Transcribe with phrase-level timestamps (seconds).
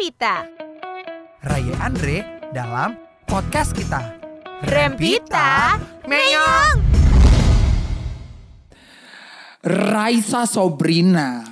[0.00, 0.48] Rempita.
[1.44, 2.96] Raya Andre dalam
[3.28, 4.16] podcast kita.
[4.64, 5.76] Rempita,
[6.08, 6.80] Meong.
[9.60, 11.44] Raisa Sobrina.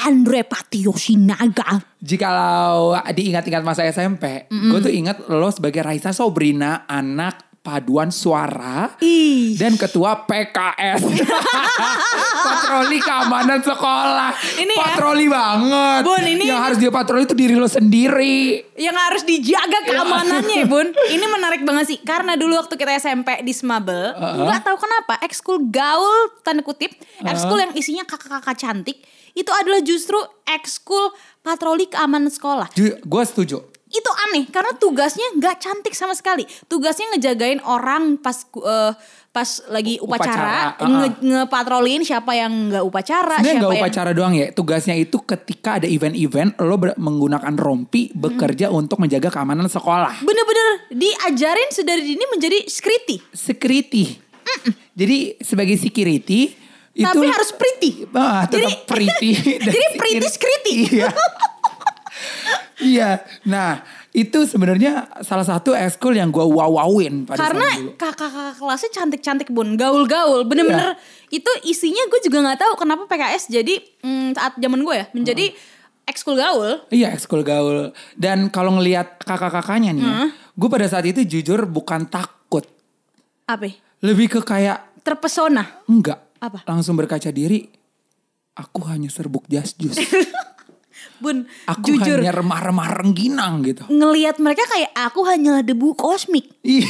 [0.00, 1.76] Andre Patio Sinaga.
[2.00, 9.56] Jikalau diingat-ingat masa SMP, gue tuh ingat lo sebagai Raisa Sobrina, anak paduan suara Ih.
[9.56, 11.00] dan ketua PKS.
[12.44, 14.36] patroli keamanan sekolah.
[14.60, 14.84] Ini ya.
[14.84, 16.00] patroli banget.
[16.04, 18.60] Bun, ini- Yang harus dia patroli itu diri lo sendiri.
[18.76, 20.92] Yang harus dijaga keamanannya bun.
[20.92, 21.98] Ini menarik banget sih.
[22.04, 24.12] Karena dulu waktu kita SMP di Smabel.
[24.12, 25.24] nggak tahu kenapa.
[25.24, 26.92] Ekskul gaul tanda kutip.
[27.24, 29.00] Ekskul yang isinya kakak-kakak cantik.
[29.32, 32.68] Itu adalah justru ekskul patroli keamanan sekolah.
[33.00, 33.73] Gue setuju.
[33.94, 36.42] Itu aneh karena tugasnya nggak cantik sama sekali.
[36.66, 38.92] Tugasnya ngejagain orang pas eh,
[39.30, 40.90] pas lagi upacara, Upacara, uh-uh.
[40.90, 44.46] nge ngepatroliin siapa yang nggak upacara, Sebenarnya siapa yang upacara doang ya.
[44.50, 50.22] Tugasnya itu ketika ada event-event lo ber- menggunakan rompi bekerja untuk menjaga keamanan sekolah.
[50.22, 53.16] bener-bener diajarin sedari dini menjadi security.
[53.30, 54.04] Security.
[54.94, 56.54] Jadi sebagai security
[56.94, 58.06] itu Tapi harus pretty.
[58.12, 59.30] Ah, tetap Jadi- pretty.
[59.66, 60.74] Jadi pretty security.
[60.94, 61.10] Iya.
[62.84, 63.24] Iya.
[63.48, 63.80] Nah,
[64.12, 70.44] itu sebenarnya salah satu ekskul yang gue wow-wowin pada Karena kakak-kakak kelasnya cantik-cantik bun, gaul-gaul,
[70.44, 71.34] bener-bener Iya.
[71.34, 73.74] itu isinya gue juga nggak tahu kenapa PKS jadi
[74.04, 75.50] mm, saat zaman gue ya menjadi
[76.04, 76.84] ekskul gaul.
[76.92, 77.90] Iya, ekskul gaul.
[78.14, 82.68] Dan kalau ngelihat kakak-kakaknya nih, ya, gue pada saat itu jujur bukan takut.
[83.48, 83.72] Apa?
[84.04, 85.84] Lebih ke kayak Terpesona.
[85.88, 86.20] enggak.
[86.40, 86.64] Apa?
[86.68, 87.68] Langsung berkaca diri.
[88.54, 89.96] Aku hanya serbuk jas jus.
[91.16, 93.86] Bun, Aku jujur hanya remah-remah rengginang gitu.
[93.86, 96.50] ngelihat mereka kayak aku hanyalah debu kosmik.
[96.60, 96.84] Iya.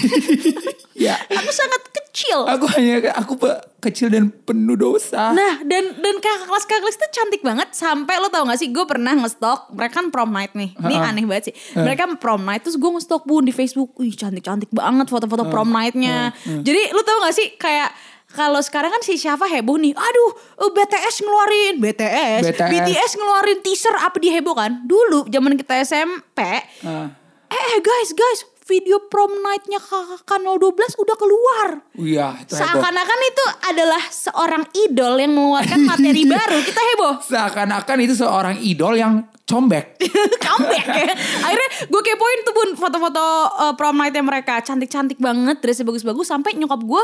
[1.38, 2.46] Aku sangat kecil.
[2.46, 3.34] Aku hanya aku
[3.80, 5.30] kecil dan penuh dosa.
[5.30, 8.70] Nah dan dan kakak kelas kakak kelas itu cantik banget sampai lo tau gak sih
[8.70, 11.10] gue pernah ngestok mereka kan prom night nih ini Ha-ha.
[11.10, 14.70] aneh banget sih mereka prom night terus gue ngestok bun di Facebook wih cantik cantik
[14.70, 17.90] banget foto-foto prom nightnya jadi lo tau gak sih kayak
[18.34, 22.68] kalau sekarang kan si Syafa heboh nih aduh eh, BTS ngeluarin BTS, BTS.
[22.68, 26.38] BTS ngeluarin teaser apa dia heboh kan dulu zaman kita SMP
[26.82, 27.08] Ah.
[27.46, 30.56] eh guys guys video prom nightnya kakak 012
[30.96, 32.56] udah keluar Iya, itu.
[32.56, 36.58] Seakan-akan itu adalah seorang idol yang mengeluarkan materi baru.
[36.58, 37.14] Kita heboh.
[37.22, 40.00] Seakan-akan itu seorang idol yang comeback.
[40.44, 41.12] Comeback ya.
[41.44, 43.22] Akhirnya gue kepoin tuh bun foto-foto
[43.52, 44.58] uh, prom night mereka.
[44.58, 46.26] Cantik-cantik banget, dressnya bagus-bagus.
[46.26, 47.02] Sampai nyokap gue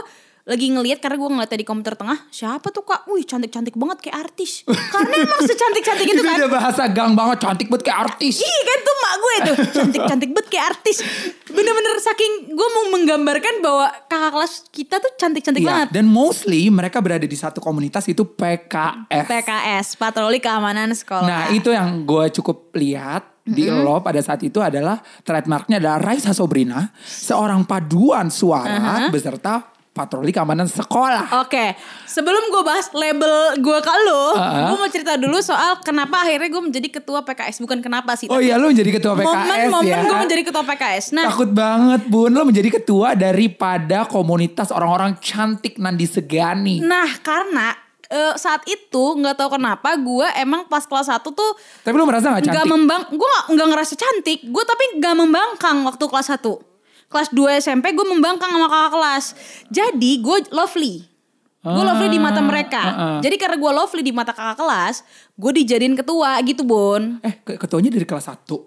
[0.50, 2.27] lagi ngeliat karena gue ngeliat di komputer tengah.
[2.27, 3.06] Siapa tuh kak?
[3.06, 4.66] Wih cantik-cantik banget kayak artis.
[4.66, 6.37] Karena emang secantik-cantik itu itu kan.
[6.43, 8.43] udah bahasa gang banget, cantik banget kayak artis.
[8.43, 10.97] Iya kan tuh mak gue tuh cantik-cantik banget kayak artis.
[11.47, 15.88] Bener-bener saking gue mau menggambarkan bahwa kakak kelas kita tuh cantik-cantik Iya, banget.
[15.94, 19.27] dan mostly mereka berada di satu komunitas itu PKS.
[19.31, 21.27] PKS, Patroli Keamanan Sekolah.
[21.31, 26.31] Nah, itu yang gue cukup lihat di lo pada saat itu adalah trademarknya adalah Raisa
[26.31, 31.43] Sobrina, seorang paduan suara beserta patroli keamanan sekolah.
[31.43, 31.75] Oke,
[32.05, 34.71] sebelum gue bahas label gue ke lo, Uh-uh.
[34.71, 37.59] gue mau cerita dulu soal kenapa akhirnya gue menjadi ketua PKS.
[37.59, 40.00] Bukan kenapa sih, Oh iya, lo menjadi ketua PKS momen-momen ya.
[40.00, 41.05] gue menjadi ketua PKS.
[41.12, 46.79] Nah, Takut banget bun, lo menjadi ketua daripada komunitas orang-orang cantik Nandi Segani.
[46.81, 47.75] nah karena
[48.06, 51.50] eh, saat itu nggak tahu kenapa gue emang pas kelas 1 tuh
[51.81, 52.71] Tapi lo merasa gak nggak cantik?
[52.71, 56.69] membang, gue nggak ngerasa cantik, gue tapi nggak membangkang waktu kelas 1
[57.10, 59.25] Kelas 2 SMP gue membangkang sama kakak kelas.
[59.66, 60.94] Jadi gue lovely.
[61.60, 62.81] Gue lovely di mata mereka.
[62.81, 63.16] uh-uh.
[63.19, 65.04] Jadi karena gue lovely di mata kakak kelas,
[65.34, 67.20] gue dijadiin ketua gitu, Bon.
[67.20, 68.65] Eh, ke- ketuanya dari kelas 1.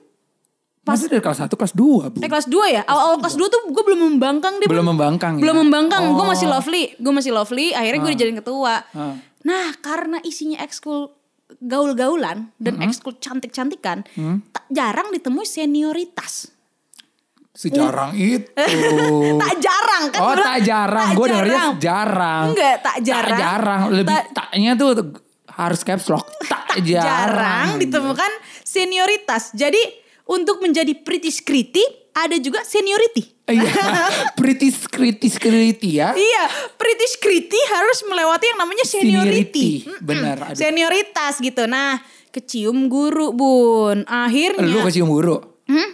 [0.84, 2.20] Masa dari kelas 1, kelas 2 bu?
[2.20, 2.84] Eh kelas 2 ya?
[2.84, 4.68] Awal-awal kelas 2 tuh gue belum membangkang deh.
[4.68, 5.42] Belum membangkang ya?
[5.42, 6.04] Belum membangkang.
[6.12, 6.30] Gue Oh.
[6.30, 6.94] masih lovely.
[6.96, 7.72] Gue masih lovely.
[7.72, 8.84] Akhirnya gue dijadiin ketua.
[8.86, 9.16] Ah.
[9.42, 11.10] Nah karena isinya ekskul
[11.58, 12.86] gaul-gaulan dan Hmm.
[12.86, 14.04] ekskul cantik-cantikan,
[14.52, 16.53] tak jarang ditemui senioritas.
[17.54, 18.50] Sejarang itu.
[19.46, 20.20] tak jarang kan?
[20.26, 22.46] Oh tak jarang, gue dengernya jarang.
[22.50, 23.30] Enggak, tak jarang.
[23.30, 24.90] Tak jarang, lebih Tak- taknya tuh
[25.54, 26.26] harus caps lock.
[26.50, 27.06] Tak jarang.
[27.06, 28.32] jarang ditemukan
[28.66, 29.54] senioritas.
[29.54, 29.78] Jadi
[30.26, 31.86] untuk menjadi pretty security
[32.18, 33.46] ada juga seniority.
[33.46, 33.70] Iya,
[34.34, 36.18] pretty security security ya.
[36.18, 39.86] Iya, pretty security harus melewati yang namanya seniority.
[39.86, 40.58] Seniority, benar, aduh.
[40.58, 41.70] Senioritas gitu.
[41.70, 42.02] Nah,
[42.34, 44.10] kecium guru, Bun.
[44.10, 45.53] Akhirnya Lu kecium guru.
[45.74, 45.90] Hmm?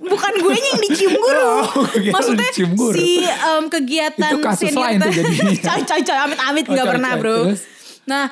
[0.00, 1.48] Bukan gue yang dicium guru.
[1.68, 2.94] Oh, Maksudnya dicium guru.
[2.94, 5.50] si em, kegiatan Itu kasus lain tuh jadinya.
[5.68, 7.20] coy coy coy amit-amit Oh, nggak coy, pernah coy.
[7.20, 7.36] bro.
[7.44, 7.60] Terus?
[8.04, 8.24] Nah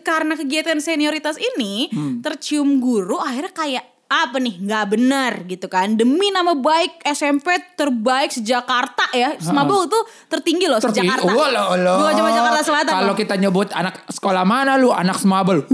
[0.00, 2.22] karena kegiatan senioritas ini Hmm.
[2.22, 8.30] tercium guru akhirnya kayak apa nih nggak benar gitu kan demi nama baik SMP terbaik
[8.30, 11.08] sejakarta ya Smabel tuh tertinggi loh Tertinggi.
[11.08, 11.96] sejakarta Oh, loh, loh.
[11.98, 13.16] Gua coba Jakarta Selatan Kalau loh.
[13.16, 14.88] kita nyebut anak sekolah mana lu?
[14.88, 15.64] Anak Smabel.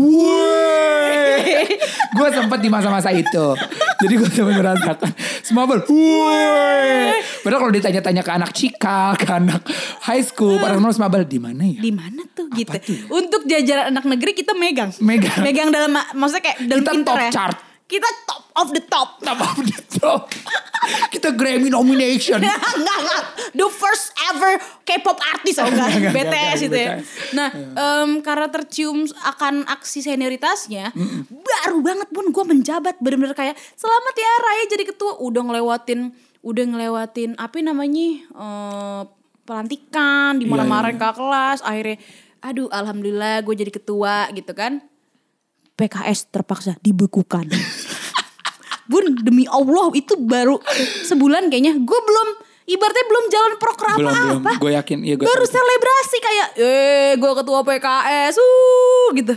[2.11, 3.47] gue sempet di masa-masa itu.
[4.01, 5.11] Jadi gue sempat merasakan
[5.43, 5.79] Smabel.
[7.41, 9.63] Padahal kalau ditanya-tanya ke anak Cikal, ke anak
[10.03, 11.81] high school, pada semua Smabel di mana ya?
[11.81, 13.05] di mana tuh gitu tuh ya?
[13.11, 15.41] untuk jajaran anak negeri kita megang Megang.
[15.41, 17.31] megang dalam maksudnya kayak dalam Kita pinter top ya.
[17.31, 17.57] chart.
[17.91, 19.19] Kita top of the top.
[19.19, 20.31] Top of the top.
[21.11, 22.39] Kita Grammy nomination.
[22.47, 23.23] enggak enggak.
[23.59, 26.91] The first ever K-pop artis oh enggak, Enggak, BTS enggak, itu ya.
[27.35, 30.95] nah em, karena tercium akan aksi senioritasnya
[31.29, 33.03] baru banget pun gue menjabat.
[33.03, 35.19] Bener-bener kayak selamat ya Raya jadi ketua.
[35.19, 39.03] Udah ngelewatin udah ngelewatin apa namanya eh,
[39.45, 41.03] pelantikan di marahin iya.
[41.03, 41.59] ke kelas.
[41.67, 41.99] Akhirnya
[42.41, 44.81] aduh alhamdulillah gue jadi ketua gitu kan
[45.81, 47.49] PKS terpaksa dibekukan.
[48.91, 50.61] Bun demi Allah itu baru
[51.09, 52.29] sebulan kayaknya gue belum
[52.69, 54.41] ibaratnya belum jalan program belum belum.
[54.45, 54.53] apa.
[54.61, 54.99] Gue yakin.
[55.07, 55.25] Iya gue.
[55.25, 59.35] baru selebrasi kayak eh gue ketua PKS uh gitu.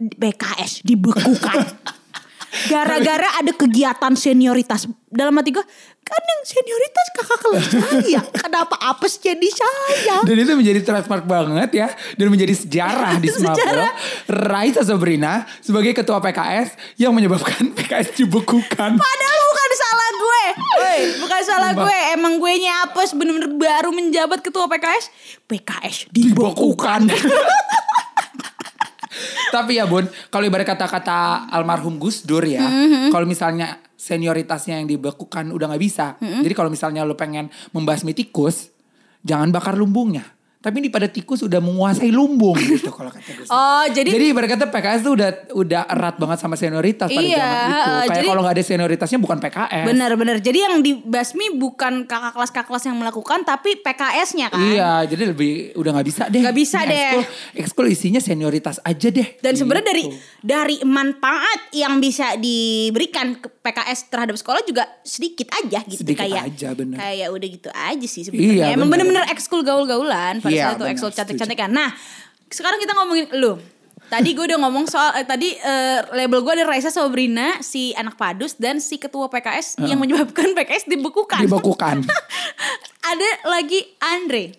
[0.00, 1.58] PKS dibekukan.
[2.72, 5.64] Gara-gara ada kegiatan senioritas dalam hati gue
[6.10, 11.70] kan yang senioritas kakak kelas saya kenapa apes jadi saya Dan itu menjadi trademark banget
[11.70, 13.94] ya Dan menjadi sejarah di Sejarah.
[14.26, 20.44] Raisa Sabrina sebagai ketua PKS Yang menyebabkan PKS dibekukan Padahal bukan salah gue.
[20.80, 21.96] Woi, bukan salah gue.
[22.12, 22.52] Emang gue
[22.84, 25.04] apes bener-bener baru menjabat ketua PKS.
[25.46, 27.06] PKS Dibekukan
[29.50, 33.10] Tapi ya bun Kalau ibarat kata-kata almarhum Gus Dur ya Mm-hmm.
[33.10, 36.42] Kalau misalnya senioritasnya yang dibekukan udah nggak bisa Mm-hmm.
[36.42, 38.72] Jadi kalau misalnya lo pengen membasmi tikus
[39.20, 40.24] Jangan bakar lumbungnya
[40.60, 43.32] tapi ini pada tikus udah menguasai lumbung gitu kalau kata.
[43.32, 43.48] Dur.
[43.48, 47.36] Oh, jadi- jadi ibarat kata PKS tuh udah udah erat banget sama senioritas pada Iya,
[47.38, 47.80] zaman itu.
[47.80, 49.84] Kayak jadi- kalau nggak ada senioritasnya bukan PKS.
[49.84, 50.36] Bener-bener.
[50.38, 54.60] Jadi yang dibasmi bukan kakak kelas kakak kelas yang melakukan, tapi PKS-nya kan.
[54.60, 56.38] Iya, jadi lebih udah nggak bisa deh.
[56.38, 57.00] Nggak bisa Ini deh.
[57.00, 57.22] Ekskul,
[57.56, 59.28] ekskul isinya senioritas aja deh.
[59.38, 60.16] Dan sebenarnya dari Gitu.
[60.42, 66.42] dari manfaat yang bisa diberikan ke PKS terhadap sekolah juga sedikit aja gitu Sedikit kayak
[66.46, 66.96] aja, bener.
[66.96, 68.52] kayak udah gitu aja sih sebenarnya.
[68.52, 69.04] Iya, Emang bener.
[69.06, 71.18] bener-bener ekskul gaul-gaulan pada Iya, saat itu ekskul setuju.
[71.22, 71.70] cantik-cantikan.
[71.70, 71.94] Nah,
[72.50, 73.54] sekarang kita ngomongin lu.
[74.10, 78.18] Tadi gue udah ngomong soal eh, tadi eh, label gue ada Raisa Sabrina, si anak
[78.18, 81.46] padus dan si ketua PKS yang menyebabkan PKS dibekukan.
[81.46, 82.02] Dibekukan.
[83.14, 84.50] ada lagi Andre.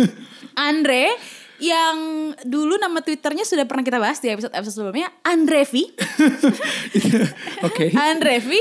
[0.56, 1.12] Andre
[1.60, 1.96] yang
[2.42, 5.84] dulu nama Twitternya sudah pernah kita bahas di episode-episode sebelumnya, Andrevi.
[7.62, 7.92] Oke.
[7.94, 8.58] Andrevi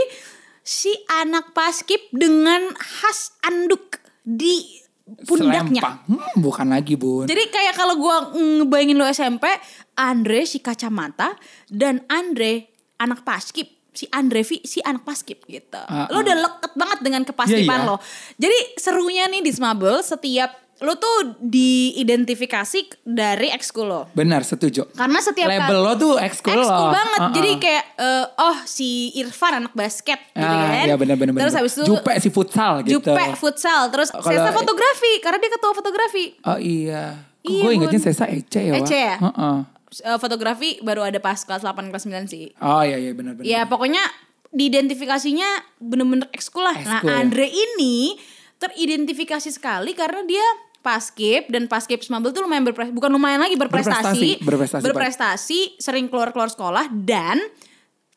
[0.63, 4.82] si anak paskip dengan khas anduk di
[5.23, 5.81] pundaknya.
[5.81, 5.97] Selempang.
[6.09, 7.25] Hmm, bukan lagi bun.
[7.29, 9.45] Jadi kayak kalau gua ngebayangin lo SMP,
[9.93, 11.37] Andre si kacamata
[11.69, 13.69] dan Andre anak paskip.
[13.93, 15.77] Si Andrevi si anak paskip gitu.
[15.85, 17.89] Ah, lo udah leket banget dengan Iya, kepaskipan iya.
[17.93, 18.01] lo.
[18.41, 20.49] Jadi serunya nih di Smabel setiap
[20.83, 24.01] lo tuh diidentifikasi dari ekskul lo.
[24.11, 24.91] Benar, setuju.
[24.91, 26.59] Karena setiap Label kali- lo tuh ekskul lo.
[26.59, 27.19] Ekskul banget.
[27.21, 27.33] Uh-uh.
[27.33, 30.83] Jadi kayak eh, oh si Irfan anak basket gitu Ah, kan.
[30.83, 31.47] iya benar benar benar.
[31.47, 32.99] Terus habis itu Jupe si futsal gitu.
[32.99, 36.25] Jupe futsal, terus Kalau- Sesa fotografi karena dia ketua fotografi.
[36.43, 37.15] Oh iya.
[37.41, 38.05] Iya, gue ingetnya Bun.
[38.05, 38.73] Sesa Ece ya.
[38.77, 39.15] Ece ya?
[39.19, 39.57] Heeh.
[39.95, 42.51] Eh, fotografi baru ada pas kelas 8 kelas 9 sih.
[42.59, 43.45] Oh iya iya benar benar.
[43.45, 44.03] Ya pokoknya
[44.49, 45.47] diidentifikasinya
[45.77, 46.75] bener-bener ekskul lah.
[46.77, 47.19] nah ya.
[47.19, 48.15] Andre ini
[48.57, 50.45] teridentifikasi sekali karena dia
[50.83, 56.11] paskip dan paskip Smabel tuh lumayan berprestasi, bukan lumayan lagi berprestasi, Berprestasi, berprestasi, berprestasi, sering
[56.11, 57.39] keluar-keluar sekolah dan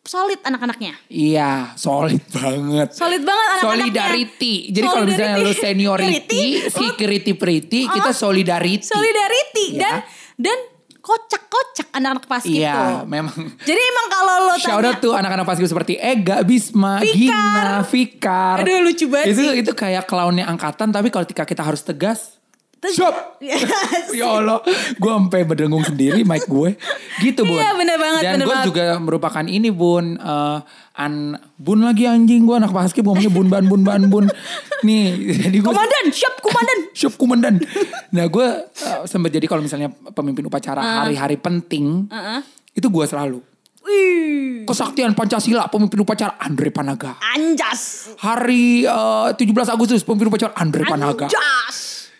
[0.03, 0.99] solid anak-anaknya.
[1.07, 2.95] Iya, solid banget.
[2.95, 3.71] Solid banget anak-anaknya.
[3.87, 4.55] Solidarity.
[4.75, 8.83] Jadi kalau misalnya lu seniority, security pretty, kita solidarity.
[8.87, 9.83] Solidarity Ya.
[9.83, 9.95] dan
[10.37, 10.59] dan
[10.99, 13.07] kocak-kocak anak-anak paskip Iya, tuh.
[13.07, 13.39] memang.
[13.63, 17.15] Jadi emang kalau lo Shout tanya out tuh anak-anak paskib seperti Ega, Bisma, Fikar.
[17.15, 18.57] Gina, Fikar.
[18.67, 19.63] Aduh, lucu banget itu, sih.
[19.63, 22.36] Itu kayak clownnya angkatan tapi kalau ketika kita harus tegas.
[22.89, 23.15] Terus-
[24.19, 24.63] ya Allah,
[24.93, 26.79] gue sampai berdengung sendiri mic gue.
[27.19, 27.55] Gitu bun.
[27.55, 30.15] Iya, bener banget, Dan gue juga merupakan ini bun.
[30.15, 30.59] eh,
[30.97, 31.13] an
[31.55, 34.25] bun lagi anjing gue anak paskib ngomongnya bun ban bun ban bun.
[34.81, 36.79] Nih, jadi gue Komandan, siap komandan.
[36.99, 37.55] Syup komandan.
[38.11, 40.95] Nah gue uh, sempat jadi kalau misalnya pemimpin upacara Ah.
[41.03, 42.09] hari-hari penting,
[42.73, 43.41] itu gue selalu.
[43.83, 47.15] Wih, Kesaktian Pancasila pemimpin upacara Andre Panaga.
[47.29, 48.11] anjas.
[48.19, 51.31] Hari uh, 17 Agustus pemimpin upacara Andre Panaga.
[51.31, 51.77] Anjas.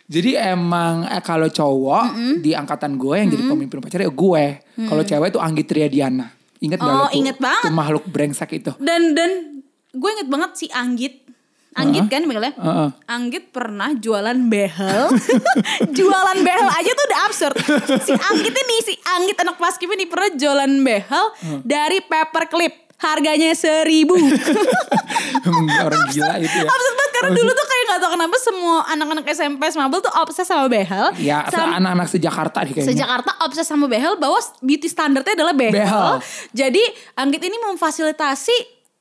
[0.07, 2.05] Jadi emang eh, kalau cowok
[2.39, 4.45] di angkatan gue yang jadi pemimpin upacara ya gue.
[4.79, 6.27] Kalau cewek itu Anggi Triadiana.
[6.57, 7.09] Ingat gak Oh, tuh?
[7.13, 7.63] inget banget.
[7.63, 8.71] Tuh makhluk brengsek itu.
[8.79, 9.61] Dan dan
[9.91, 11.27] gue inget banget si Anggit.
[11.77, 12.57] Anggit kan dipanggilnya?
[12.57, 12.89] Heeh.
[13.05, 15.13] Anggit pernah jualan behel.
[15.97, 17.55] jualan behel aja tuh udah absurd.
[18.01, 21.25] Si Anggit ini, si Anggit anak paskib ini pernah jualan behel
[21.61, 22.86] dari paperclip.
[22.97, 24.17] Harganya seribu.
[25.87, 26.65] Orang gila itu ya.
[26.65, 30.45] Obses banget karena dulu tuh kayak gak tau kenapa semua anak-anak SMP Smabel tuh obses
[30.45, 31.13] sama behel.
[31.21, 32.89] Ya, Sam- anak-anak sejakarta nih kayaknya.
[32.93, 35.77] Sejakarta obses sama behel bahwa beauty standarnya adalah behel.
[35.77, 36.13] Behel.
[36.53, 36.83] Jadi
[37.17, 38.55] Anggit ini memfasilitasi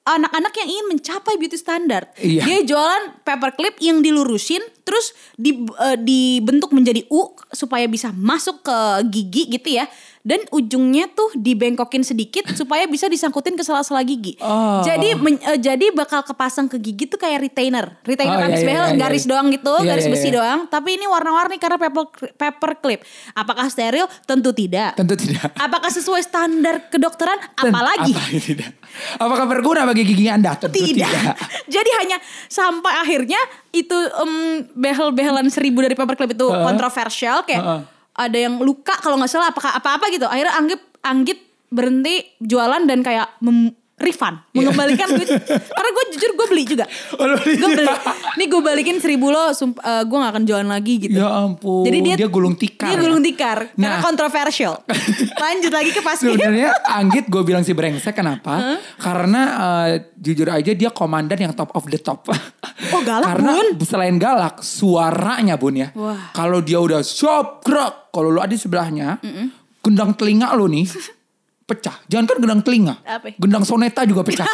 [0.07, 2.07] anak-anak yang ingin mencapai beauty standard.
[2.21, 2.43] Iya.
[2.47, 8.77] Dia jualan paperclip yang dilurusin terus di, eh, dibentuk menjadi U supaya bisa masuk ke
[9.11, 9.91] gigi gitu ya.
[10.23, 14.35] Dan ujungnya tuh dibengkokin sedikit supaya bisa disangkutin ke sela-sela gigi.
[14.39, 14.83] Oh.
[14.83, 17.99] Jadi men- eh, jadi bakal kepasang ke gigi tuh kayak retainer.
[18.03, 19.31] Retainer Oh, habis iya, iya, behel iya, garis iya.
[19.31, 20.37] doang gitu, Iya, garis iya, besi iya.
[20.39, 20.61] doang.
[20.67, 23.01] Tapi ini warna-warni karena paper paperclip.
[23.35, 24.07] Apakah steril?
[24.27, 24.99] Tentu tidak.
[24.99, 25.51] Tentu tidak.
[25.55, 27.39] Apakah sesuai standar kedokteran?
[27.63, 28.71] Apalagi Apalagi tidak.
[29.23, 30.59] Apakah berguna bagi gigi Anda?
[30.59, 31.07] Tentu tidak.
[31.07, 31.35] tidak.
[31.75, 33.39] Jadi hanya sampai akhirnya
[33.83, 34.33] itu em,
[34.73, 36.65] behel-behelan seribu dari paperclip itu Heeh.
[36.65, 37.81] kontroversial kayak Heeh.
[38.17, 40.25] ada yang luka kalau nggak salah apakah apa-apa gitu.
[40.25, 45.25] Akhirnya Anggit Anggit berhenti jualan dan kayak mem- refund, mengembalikan duit.
[45.49, 46.85] Karena gue jujur gue beli juga.
[47.15, 47.81] Oh, beli Gue beli.
[47.83, 47.97] juga?
[48.37, 51.17] Nih gue balikin seribu lo, sump- eh, gue gak akan jualan lagi gitu.
[51.17, 51.81] Ya ampun.
[51.83, 52.87] Jadi dia, dia gulung tikar.
[52.87, 53.73] Dia gulung tikar.
[53.73, 54.05] Karena Nah.
[54.05, 54.85] kontroversial.
[55.43, 58.77] Lanjut lagi ke pas Sebenarnya Anggit gue bilang si brengsek kenapa?
[58.97, 59.41] Karena
[59.89, 62.29] eh, jujur aja dia komandan yang top of the top.
[62.93, 63.81] Oh, galak, Karena Bun.
[63.81, 65.89] selain galak, suaranya bun ya.
[66.31, 69.17] Kalau dia udah shop gerak, kalau lu ada di sebelahnya,
[69.81, 70.85] gendang telinga lu nih
[71.67, 71.99] pecah.
[72.07, 73.35] Jangan kan gendang telinga, Apa?
[73.35, 74.47] gendang soneta juga pecah.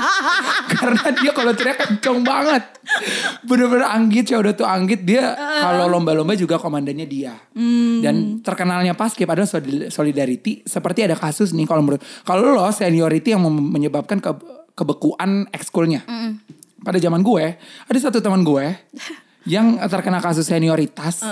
[0.70, 2.62] Karena dia kalau teriak kenceng banget.
[3.46, 7.38] Bener-bener Anggit ya udah tuh Anggit dia kalau lomba-lomba juga komandannya dia.
[8.02, 10.66] Dan terkenalnya Paskib adalah solid- solidarity.
[10.66, 14.42] Seperti ada kasus nih kalau menurut kalau lo seniority yang menyebabkan ke-
[14.74, 16.02] kebekuan ekskulnya.
[16.80, 18.64] Pada zaman gue ada satu teman gue
[19.54, 21.22] yang terkena kasus senioritas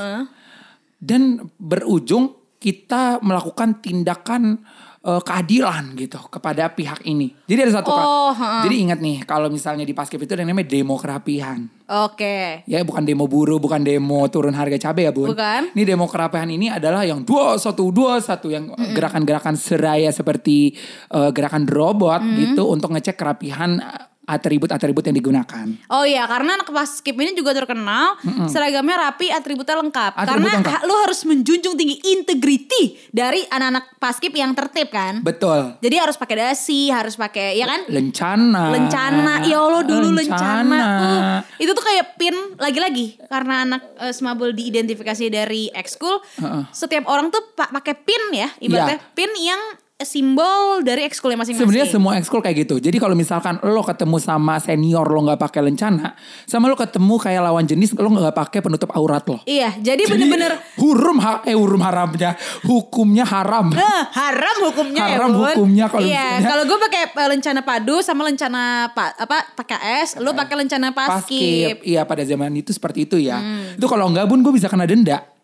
[0.98, 1.22] dan
[1.56, 4.60] berujung kita melakukan tindakan
[5.02, 7.35] eh, keadilan gitu kepada pihak ini.
[7.47, 8.67] Jadi ada satu Oh, Kak.
[8.67, 11.67] Jadi ingat nih kalau misalnya di Paskib itu ada yang namanya demo kerapihan.
[11.88, 12.62] Oke.
[12.69, 15.33] Ya bukan demo buruh, bukan demo turun harga cabai ya bun.
[15.33, 15.73] Bukan.
[15.73, 20.76] Ini demo kerapihan ini adalah yang dua satu dua satu yang gerakan-gerakan seraya seperti
[21.12, 23.81] eh, gerakan robot gitu untuk ngecek kerapihan
[24.28, 25.66] atribut-atribut yang digunakan.
[25.88, 30.12] Oh iya, karena anak paskib ini juga terkenal seragamnya rapi, atributnya lengkap.
[30.12, 30.80] Atribut karena lengkap.
[30.85, 35.25] lu harus menjunjung tinggi integriti dari anak-anak paskib yang tertib kan.
[35.25, 35.80] Betul.
[35.80, 37.88] Jadi harus pakai dasi, harus pakai ya kan?
[37.88, 38.68] Lencana.
[38.68, 40.61] Lencana, ya Allah dulu lencana.
[40.61, 40.80] Lencana.
[40.85, 46.20] Uh, itu tuh kayak pin lagi-lagi karena anak uh, Smabel diidentifikasi dari ekskul.
[46.68, 49.14] Setiap orang tuh pa- pakai pin ya, ibaratnya Iya.
[49.14, 49.61] pin yang
[49.99, 51.67] simbol dari ekskulnya masing-masing.
[51.67, 52.78] Sebenarnya semua ekskul kayak gitu.
[52.78, 56.14] Jadi kalau misalkan lo ketemu sama senior lo nggak pakai lencana,
[56.47, 59.43] sama lo ketemu kayak lawan jenis lo nggak pakai penutup aurat lo.
[59.43, 63.75] Iya, jadi Jadi bener-bener hurum ha eh hurum haramnya, hukumnya haram.
[63.88, 65.47] Eh, haram hukumnya ya Haram Bun.
[65.49, 70.31] hukumnya kalau Iya, kalau gue pakai eh, lencana padu sama lencana pa, apa PKS, lu
[70.35, 71.83] pakai lencana paskib.
[71.83, 73.40] Iya pada zaman itu seperti itu ya.
[73.75, 75.38] Itu kalau nggak bun gue bisa kena denda.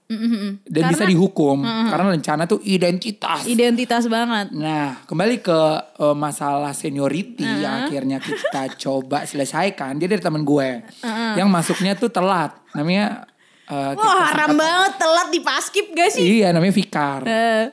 [0.65, 1.65] Dan bisa dihukum.
[1.65, 3.45] Karena lencana tuh identitas.
[3.45, 4.53] Identitas banget.
[4.53, 5.61] Nah, kembali ke
[5.97, 9.97] eh, masalah seniority yang akhirnya kita coba selesaikan.
[9.97, 10.69] Dia dari temen gue
[11.35, 12.53] yang masuknya tuh telat.
[12.77, 13.25] Namanya
[13.65, 16.41] eh, Wah, haram banget telat di paskib gak sih?
[16.41, 17.23] Iya, namanya Fikar.
[17.25, 17.67] Eh,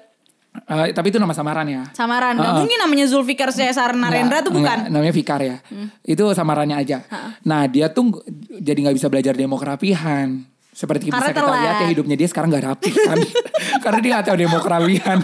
[0.51, 1.87] Eh, tapi itu nama samaran ya.
[1.95, 2.35] samaran.
[2.35, 4.67] Gak mungkin namanya Zulfikar Cesar Narendra tuh bukan.
[4.83, 5.63] nggak, namanya Fikar ya.
[6.03, 7.07] Itu samarannya aja.
[7.47, 8.19] Nah, dia tuh
[8.59, 10.43] jadi nggak bisa belajar demo kerapihan.
[10.81, 13.17] Seperti Karena bisa kita lihat ya hidupnya dia sekarang nggak rapi kan.
[13.85, 15.19] Karena dia nggak tahu demo kerapihan.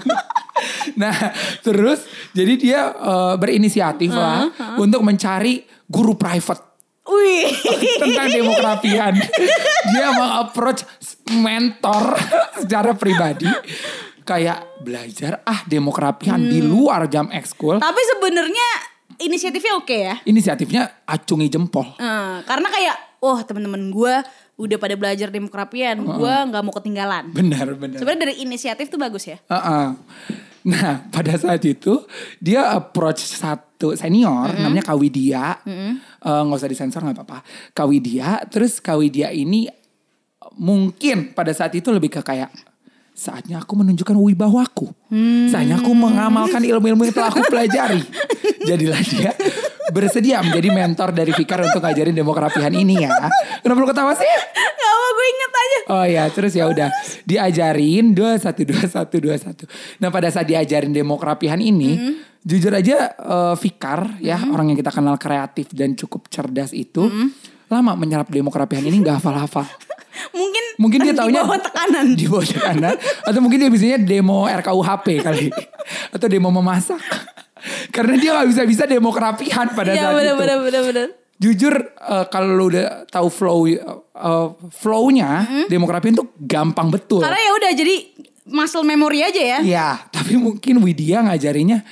[1.01, 1.17] nah,
[1.65, 2.05] terus
[2.37, 6.61] jadi dia eh, berinisiatif lah untuk mencari guru private
[7.09, 7.49] Wih.
[7.97, 9.17] tentang demokrapian.
[9.89, 10.85] Dia meng-approach
[11.33, 12.13] mentor
[12.61, 13.49] secara pribadi
[14.27, 17.81] kayak belajar ah demokrapian di luar jam ekskul.
[17.81, 18.67] Tapi sebenarnya
[19.23, 20.15] inisiatifnya oke ya.
[20.27, 21.97] Inisiatifnya acungi jempol.
[21.97, 24.13] Eh, karena kayak, wah temen-temen gue
[24.57, 27.29] udah pada belajar demokrapian, gue nggak mau ketinggalan.
[27.29, 28.01] Benar, benar.
[28.01, 29.37] Sebenarnya dari inisiatif tuh bagus ya.
[29.47, 29.87] Heeh.
[30.67, 32.03] Nah, pada saat itu
[32.41, 35.61] dia approach satu senior namanya Kawidia.
[35.63, 37.39] Eh, nggak usah disensor nggak apa-apa.
[37.71, 39.69] Kawidia, terus Kawidia ini
[40.57, 42.49] mungkin pada saat itu lebih ke kayak
[43.13, 44.89] saatnya aku menunjukkan wibawaku.
[45.53, 48.01] Saatnya aku mengamalkan ilmu-ilmu yang telah aku pelajari.
[48.67, 49.31] Jadilah dia
[49.97, 53.09] bersedia menjadi mentor dari Fikar untuk ngajarin demokrapian ini ya.
[53.65, 54.29] Kenapa lu ketawa sih?
[54.53, 55.79] Gak apa gue inget aja.
[55.89, 56.93] Oh ya, terus ya udah
[57.25, 59.65] diajarin dua satu dua satu dua satu.
[59.97, 65.17] Nah pada saat diajarin demokrapihan ini, jujur aja eh, Fikar ya orang yang kita kenal
[65.17, 67.09] kreatif dan cukup cerdas itu
[67.67, 69.65] lama menyerap demokrapihan ini nggak hafal-hafal.
[70.37, 72.05] Mungkin Mungkin dia di taunya bawah tekanan.
[72.19, 75.49] Di bawah tekanan atau mungkin dia biasanya demo RKUHP kali
[76.13, 77.01] atau demo memasak.
[77.89, 80.39] Karena dia nggak bisa-bisa demokerapian pada Iya saat bener itu.
[80.39, 81.07] bener bener bener.
[81.37, 85.29] Jujur eh, kalau lu udah tahu flow eh, flow-nya
[85.67, 87.21] demokrapian tuh gampang betul.
[87.21, 87.95] Karena ya udah jadi
[88.47, 89.59] muscle memory aja ya.
[89.61, 91.83] Iya, tapi mungkin Widya ngajarinya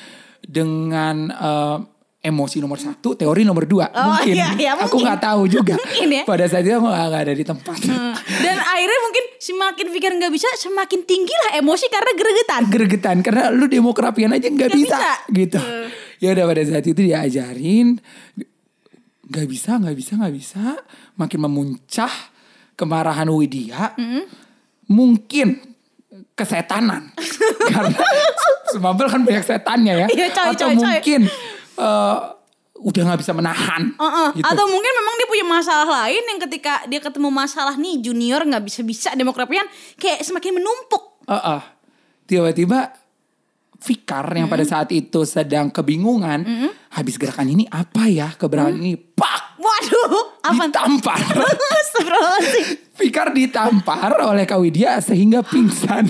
[0.41, 1.77] dengan eh,
[2.25, 3.85] emosi nomor satu, teori nomor dua.
[3.87, 4.33] Oh, mungkin.
[4.33, 5.05] iya, iya, Aku mungkin.
[5.05, 5.77] nggak tahu juga.
[5.85, 6.23] Mungkin ya.
[6.25, 7.77] Pada saat itu aku nggak nggak ada di tempat.
[8.41, 12.61] Dan akhirnya mungkin semakin pikir nggak bisa, semakin tinggi lah emosi karena gregetan.
[12.67, 15.33] Gregetan karena lu demokrapian aja nggak bisa, bisa.
[15.33, 15.59] gitu.
[16.23, 17.99] Ya udah pada saat itu diajarin
[19.25, 20.63] nggak bisa, nggak bisa, nggak bisa,
[21.17, 22.13] makin memuncah
[22.75, 23.97] kemarahan Widya.
[24.85, 25.75] Mungkin
[26.35, 27.15] kesetanan
[27.73, 27.99] karena
[28.71, 30.77] Smabel kan banyak setannya ya Iya, coy, atau coy, coy.
[30.79, 31.21] mungkin
[31.79, 32.17] eh,
[32.75, 34.29] udah nggak bisa menahan Heeh.
[34.35, 34.45] gitu.
[34.45, 38.63] Atau mungkin memang dia punya masalah lain yang ketika dia ketemu masalah nih junior nggak
[38.67, 39.63] bisa-bisa demokrapian
[39.95, 41.23] kayak semakin menumpuk.
[41.25, 41.61] Heeh.
[42.25, 42.93] tiba-tiba
[43.75, 46.41] Fikar yang pada saat itu sedang kebingungan
[46.89, 50.67] habis gerakan ini apa ya keberangan ini pak Waduh, apa?
[50.67, 51.15] ditampar.
[52.99, 56.07] Fikar ditampar oleh Kak Widya sehingga pingsan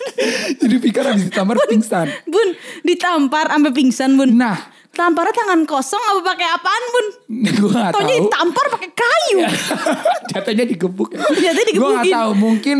[0.60, 2.48] jadi Fikar habis ditampar pingsan Bun,
[2.80, 4.32] ditampar sampai pingsan, Bun.
[4.36, 4.56] nah
[4.94, 7.06] Tamparnya tangan kosong apa pakai apaan, Bun?
[7.58, 9.38] gue gak tahu Taunya ditampar pakai kayu.
[10.30, 11.18] jatuhnya digebuk ya.
[11.20, 12.14] Jatuhnya Gue gak digebukin.
[12.14, 12.76] tahu mungkin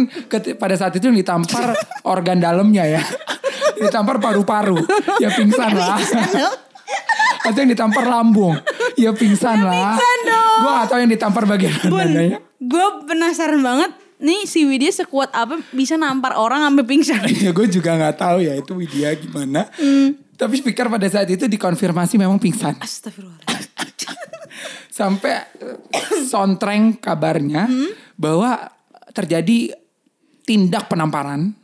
[0.55, 1.75] pada saat itu yang ditampar
[2.07, 3.03] organ dalamnya ya.
[3.75, 4.79] ditampar paru-paru.
[5.19, 5.99] Ya pingsan lah.
[7.43, 8.55] Atau yang ditampar lambung.
[8.95, 9.93] Ya pingsan lah.
[9.93, 10.57] pingsan dong.
[10.57, 12.39] Gue gak tahu yang ditampar bagian Bun, mananya.
[12.57, 13.91] gue penasaran banget.
[14.15, 17.21] Nih si Widya sekuat apa bisa nampar orang sampai pingsan.
[17.27, 19.67] ya gue juga gak tahu ya itu Widya gimana.
[19.75, 20.15] Hmm.
[20.35, 22.75] Tapi speaker pada saat itu dikonfirmasi memang pingsan.
[22.79, 24.13] Astagfirullahaladzim.
[24.91, 25.79] Sampai eh,
[26.27, 27.91] sontreng kabarnya Hmm?
[28.15, 28.71] bahwa
[29.11, 29.75] terjadi
[30.45, 31.57] tindak penamparan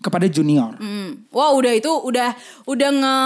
[0.00, 0.72] kepada junior.
[0.80, 1.28] Hmm.
[1.30, 2.32] Wah udah itu udah
[2.64, 3.16] udah nge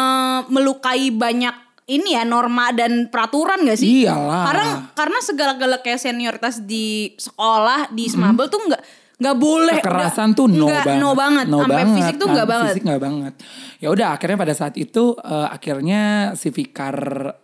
[0.51, 1.55] melukai banyak
[1.87, 4.03] ini ya norma dan peraturan gak sih?
[4.03, 4.45] Iyalah.
[4.51, 4.67] Karena
[4.99, 8.83] karena segala-gala kayak senioritas di sekolah di Smabel tuh nggak
[9.17, 9.81] nggak boleh.
[9.81, 11.01] kekerasan udah- tuh no nggak, banget.
[11.01, 11.47] no banget.
[11.47, 11.97] No Sampai banget.
[11.97, 12.69] fisik tuh nggak Sampai banget.
[12.71, 13.35] Fisik nggak banget.
[13.77, 16.01] Ya udah akhirnya pada saat itu eh, akhirnya
[16.33, 16.97] si Fikar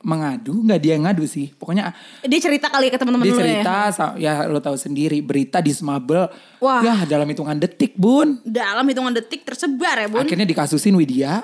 [0.03, 1.49] mengadu, nggak dia yang ngadu sih.
[1.51, 3.39] Pokoknya Dia cerita kali ke teman-teman dia ya.
[3.39, 4.45] cerita sa- ya.
[4.45, 6.29] lo tahu sendiri berita di Smabel.
[6.59, 6.81] Wah.
[6.81, 8.37] Ya dalam hitungan detik, Bun.
[8.43, 10.21] Dalam hitungan detik tersebar ya bun.
[10.21, 11.41] Akhirnya dikasusin Widya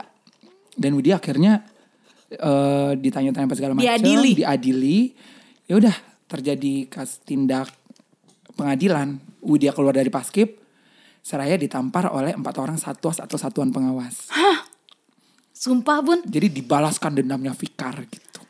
[0.75, 1.65] dan Widya akhirnya
[2.29, 4.37] eh, ditanya-tanya segala macam, Diadili.
[4.37, 4.99] diadili.
[5.65, 5.97] Ya udah
[6.29, 7.73] terjadi kas tindak
[8.53, 9.17] pengadilan.
[9.43, 10.59] Widya keluar dari paskib,
[11.23, 14.33] Seraya ditampar oleh empat orang satwas atau satuan pengawas.
[15.53, 16.25] Sumpah bun.
[16.25, 18.41] Jadi dibalaskan dendamnya Fikar gitu.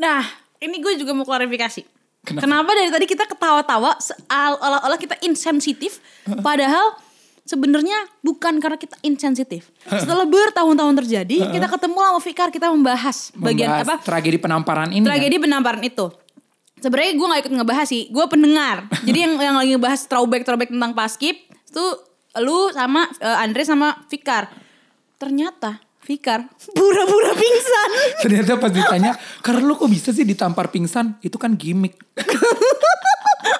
[0.00, 0.24] Nah
[0.58, 1.86] ini gue juga mau klarifikasi.
[2.24, 2.42] Kenapa?
[2.48, 6.00] Kenapa, dari tadi kita ketawa-tawa seolah-olah kita insensitif,
[6.40, 6.96] padahal
[7.44, 9.68] sebenarnya bukan karena kita insensitif.
[9.84, 15.04] Setelah bertahun-tahun terjadi, kita ketemu sama Fikar, kita membahas, bagian Membahas apa tragedi penamparan ini.
[15.04, 16.08] tragedi penamparan itu.
[16.84, 18.84] Sebenarnya gue gak ikut ngebahas sih, gue pendengar.
[19.08, 21.84] Jadi yang yang lagi ngebahas throwback throwback tentang paskib itu
[22.44, 24.52] lu sama eh, Andre sama Fikar.
[25.16, 26.44] Ternyata Fikar
[26.76, 27.88] pura-pura pingsan.
[28.20, 31.16] Ternyata pas ditanya, karena lu kok bisa sih ditampar pingsan?
[31.24, 31.96] Itu kan gimmick.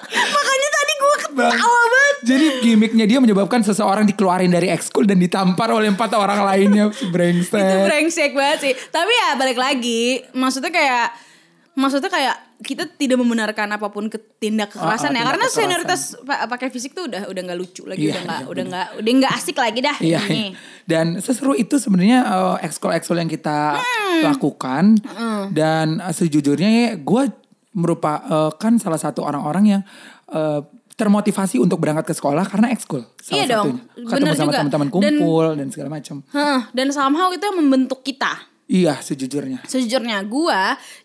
[0.05, 2.15] Makanya tadi gue ketawa banget.
[2.29, 6.93] Jadi gimmicknya dia menyebabkan seseorang dikeluarin dari ekskul dan ditampar oleh empat orang lainnya.
[7.13, 7.57] Brengsek.
[7.57, 8.73] itu brengsek banget sih.
[8.93, 11.09] Tapi ya balik lagi, maksudnya kayak
[11.73, 15.63] maksudnya kayak kita tidak membenarkan apa pun ketindak kekerasan Ah, ah, ya tindak karena kekerasan.
[15.65, 18.63] senioritas pa- pakai fisik tuh udah udah nggak lucu lagi Iya, udah nggak iya, udah
[18.65, 20.19] nggak udah nggak asik lagi dah Iya.
[20.25, 20.43] ini.
[20.83, 24.21] Dan seseru itu sebenarnya eh, ekskul-ekskul yang kita Hmm.
[24.25, 24.83] lakukan
[25.49, 27.23] dan eh, sejujurnya ya gue
[27.75, 29.81] merupakan salah satu orang-orang yang
[30.27, 30.61] eh,
[30.95, 33.03] termotivasi untuk berangkat ke sekolah karena ekskul.
[33.19, 33.83] Salah Iya dong, satunya.
[33.91, 36.15] Ketemu bener sama teman-teman Dan- kumpul dan, segala macam.
[36.29, 38.31] Hah, dan somehow itu yang membentuk kita.
[38.65, 39.61] Iya, sejujurnya.
[39.63, 40.61] Sejujurnya gue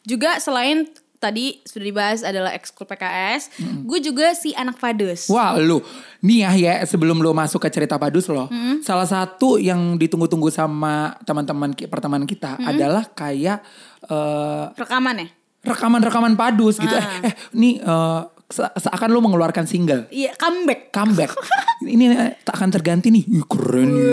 [0.07, 0.87] juga selain
[1.21, 5.29] tadi sudah dibahas adalah ekskul PKS, gue juga si anak padus.
[5.29, 5.85] Wah lu,
[6.25, 8.81] nih ya, ya sebelum lu masuk ke cerita padus loh, Hmm.
[8.81, 12.73] salah satu yang ditunggu-tunggu sama teman-teman pertemanan kita Hmm.
[12.73, 13.61] adalah kayak
[14.09, 15.29] eh, Rekaman ya?
[15.61, 16.97] rekaman-rekaman padus gitu.
[16.97, 17.21] Ah.
[17.21, 20.11] Eh, eh nih eh, se- seakan lu mengeluarkan single.
[20.11, 20.91] Iya, comeback.
[20.91, 21.31] Comeback.
[21.95, 23.25] Ini eh, tak akan terganti nih.
[23.25, 24.13] Ih, keren ya.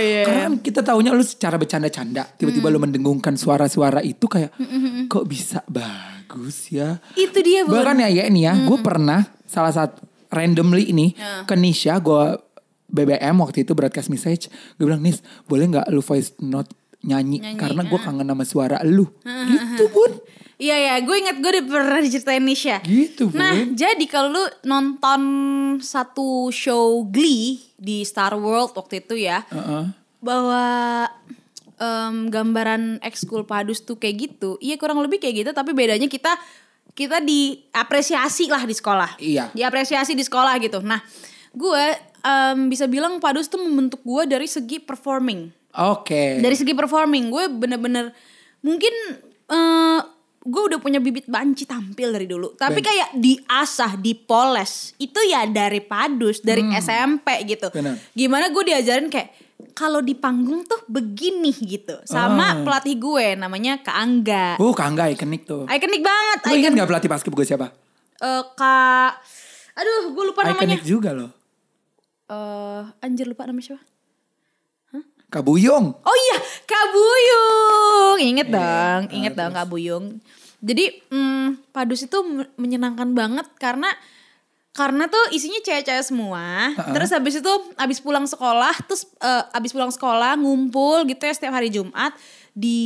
[0.00, 0.22] iya.
[0.24, 2.24] Karena kita taunya lu secara bercanda-canda.
[2.32, 2.74] Tiba-tiba Hmm.
[2.74, 4.54] lu mendengungkan suara-suara itu kayak.
[5.10, 6.96] Kok bisa bagus ya.
[7.12, 7.76] Itu dia, Bun.
[7.76, 8.56] Bahkan ya, ya ini ya.
[8.64, 11.12] Gue pernah salah satu randomly ini.
[11.12, 11.44] Ya.
[11.44, 12.38] Ke Nisha gue
[12.88, 14.48] BBM waktu itu broadcast message.
[14.78, 18.04] Gue bilang Nis boleh gak lu voice note nyanyi, Nyanyi, karena gue ah.
[18.06, 20.22] kangen sama suara lu gitu bun
[20.60, 22.78] Iya ya, gue inget gue udah pernah diceritain Nisha.
[22.84, 23.32] Gitu.
[23.34, 25.22] Nah, jadi kalau lu nonton
[25.82, 29.90] satu show Glee di Star World waktu itu ya, Heeh.
[30.22, 30.64] bahwa
[31.82, 34.60] em, gambaran ekskul padus tuh kayak gitu.
[34.62, 36.30] Iya kurang lebih kayak gitu tapi bedanya kita
[36.92, 39.10] kita diapresiasi lah di sekolah.
[39.18, 39.50] Iya.
[39.50, 40.78] Diapresiasi di sekolah gitu.
[40.84, 41.00] Nah,
[41.50, 41.84] gue
[42.22, 45.50] em, bisa bilang padus tuh membentuk gue dari segi performing.
[45.72, 46.38] Oke.
[46.38, 48.12] Dari segi performing gue bener-bener
[48.62, 48.94] mungkin
[49.50, 50.00] eh
[50.42, 52.52] gue udah punya bibit banci tampil dari dulu.
[52.52, 52.88] Tapi Banci.
[52.90, 57.70] kayak diasah, dipoles itu ya dari padus, dari SMP gitu.
[57.70, 57.94] Benar.
[58.10, 59.28] Gimana gue diajarin kayak
[59.72, 61.94] kalau di panggung tuh begini gitu.
[62.02, 62.60] Sama Ah.
[62.60, 64.46] pelatih gue namanya Kak Angga.
[64.58, 65.64] Uh, Kangga ikonik tuh.
[65.64, 66.38] Ikonik banget.
[66.44, 67.66] Lu ingat gak pelatih basket gue siapa?
[68.18, 69.12] Eh, Kak
[69.72, 70.76] Aduh, gue lupa namanya.
[70.76, 71.30] Ikonik juga loh.
[72.28, 73.82] Eh, anjir lupa namanya siapa?
[75.32, 75.96] Kak Buyung.
[75.96, 78.16] Oh iya, Kak Buyung.
[78.20, 80.20] Ingat dong, ingat dong Kak Buyung.
[80.60, 83.88] Jadi hmm, Padus itu me- menyenangkan banget karena
[84.72, 86.72] karena tuh isinya cewek-cewek semua.
[86.92, 89.08] Terus habis itu habis pulang sekolah, terus
[89.52, 92.12] habis pulang sekolah ngumpul gitu ya setiap hari Jumat
[92.52, 92.80] di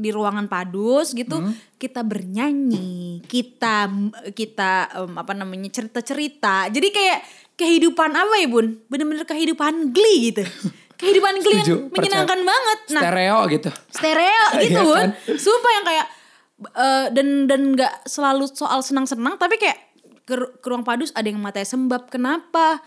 [0.00, 1.44] di ruangan Padus gitu
[1.76, 3.88] kita bernyanyi, kita
[4.32, 6.72] kita em, apa namanya cerita-cerita.
[6.72, 7.20] Jadi kayak
[7.56, 8.80] kehidupan apa ya Bun?
[8.88, 10.44] Bener-bener kehidupan glee gitu.
[11.00, 12.78] Kehidupan glee Setuju, menyenangkan banget.
[12.92, 13.70] Nah, Stereo gitu.
[13.88, 14.96] stereo gitu Iya bun.
[15.00, 15.10] Kan?
[15.34, 16.06] sumpah yang kayak
[16.76, 19.80] eh, dan dan nggak selalu soal senang-senang tapi kayak
[20.22, 22.84] ke, ke ruang padus ada yang matanya sembab kenapa?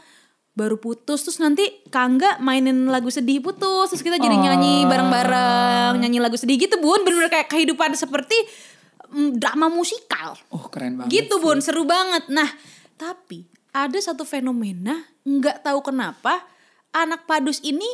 [0.54, 1.26] Baru putus.
[1.26, 3.90] Terus nanti Kangga mainin lagu sedih putus.
[3.90, 7.02] Terus kita jadi nyanyi bareng-bareng nyanyi lagu sedih gitu bun.
[7.02, 8.38] Bener-bener kayak kehidupan seperti
[9.10, 10.38] mm, drama musikal.
[10.54, 11.10] Oh keren banget.
[11.10, 11.58] gitu bun.
[11.58, 12.30] Seru banget.
[12.30, 12.46] Nah
[12.94, 16.46] tapi ada satu fenomena nggak tahu kenapa
[16.94, 17.88] anak padus ini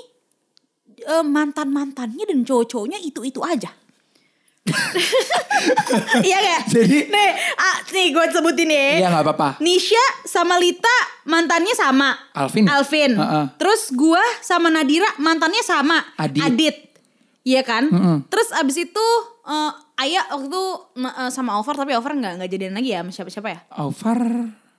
[1.23, 3.71] mantan mantannya dan cowok-cowoknya itu itu aja
[6.21, 6.61] iya gak?
[6.69, 8.85] Jadi- nih, ah, nih gue sebutin ya.
[9.01, 9.49] Iya nggak apa-apa.
[9.59, 10.93] Nisha sama Lita
[11.25, 12.13] mantannya sama.
[12.37, 12.69] Alvin.
[12.69, 13.17] Alvin.
[13.17, 13.45] Heeh.
[13.57, 15.97] Terus gua sama Nadira mantannya sama.
[16.15, 16.93] Adit.
[17.41, 17.89] Iya kan?
[18.29, 19.07] Terus abis itu
[19.47, 20.63] eh, Ayah waktu itu
[21.01, 23.59] eh, sama Over tapi Over nggak nggak jadian lagi ya sama siapa siapa ya?
[23.75, 24.19] Over.